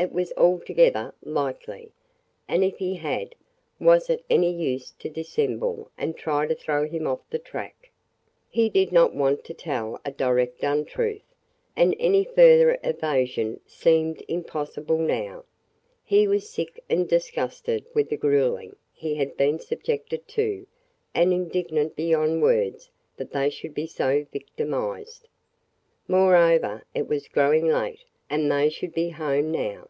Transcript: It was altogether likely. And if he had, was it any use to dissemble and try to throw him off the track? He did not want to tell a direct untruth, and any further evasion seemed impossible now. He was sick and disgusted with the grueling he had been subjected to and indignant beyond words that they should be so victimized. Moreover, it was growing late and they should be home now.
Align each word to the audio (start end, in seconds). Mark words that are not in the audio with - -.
It 0.00 0.12
was 0.12 0.32
altogether 0.38 1.12
likely. 1.22 1.92
And 2.48 2.64
if 2.64 2.78
he 2.78 2.94
had, 2.94 3.34
was 3.78 4.08
it 4.08 4.24
any 4.30 4.50
use 4.50 4.92
to 4.92 5.10
dissemble 5.10 5.90
and 5.98 6.16
try 6.16 6.46
to 6.46 6.54
throw 6.54 6.86
him 6.88 7.06
off 7.06 7.20
the 7.28 7.38
track? 7.38 7.90
He 8.48 8.70
did 8.70 8.92
not 8.92 9.14
want 9.14 9.44
to 9.44 9.52
tell 9.52 10.00
a 10.02 10.10
direct 10.10 10.62
untruth, 10.62 11.20
and 11.76 11.94
any 11.98 12.24
further 12.24 12.78
evasion 12.82 13.60
seemed 13.66 14.22
impossible 14.26 14.96
now. 14.96 15.44
He 16.02 16.26
was 16.26 16.48
sick 16.48 16.82
and 16.88 17.06
disgusted 17.06 17.84
with 17.94 18.08
the 18.08 18.16
grueling 18.16 18.76
he 18.94 19.16
had 19.16 19.36
been 19.36 19.58
subjected 19.58 20.26
to 20.28 20.66
and 21.14 21.30
indignant 21.30 21.94
beyond 21.94 22.40
words 22.42 22.88
that 23.18 23.32
they 23.32 23.50
should 23.50 23.74
be 23.74 23.86
so 23.86 24.24
victimized. 24.32 25.28
Moreover, 26.08 26.84
it 26.94 27.06
was 27.06 27.28
growing 27.28 27.66
late 27.68 28.04
and 28.32 28.48
they 28.50 28.68
should 28.70 28.94
be 28.94 29.08
home 29.10 29.50
now. 29.50 29.88